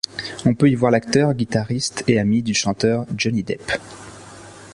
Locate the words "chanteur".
2.55-3.05